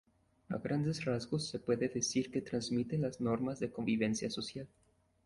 A 0.49 0.57
grandes 0.57 1.05
rasgos 1.05 1.47
se 1.51 1.59
puede 1.59 1.87
decir 1.87 2.31
que 2.31 2.41
transmite 2.41 2.97
las 2.97 3.21
normas 3.21 3.59
de 3.59 3.69
convivencia 3.69 4.31
social. 4.31 4.67